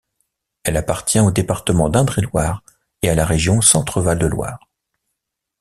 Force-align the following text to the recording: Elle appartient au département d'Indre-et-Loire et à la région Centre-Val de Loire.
Elle 0.63 0.77
appartient 0.77 1.19
au 1.19 1.29
département 1.29 1.87
d'Indre-et-Loire 1.87 2.63
et 3.03 3.09
à 3.11 3.13
la 3.13 3.23
région 3.23 3.61
Centre-Val 3.61 4.17
de 4.17 4.25
Loire. 4.25 4.67